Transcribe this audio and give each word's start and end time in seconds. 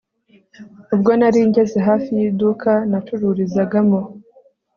Ubwo 0.93 1.11
nari 1.19 1.39
ngeze 1.49 1.77
hafi 1.87 2.09
yiduka 2.19 2.71
nacururizagamo 2.89 3.99